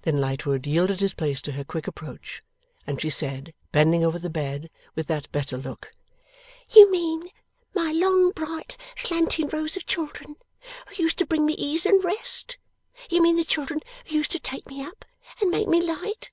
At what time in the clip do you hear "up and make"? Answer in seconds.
14.82-15.68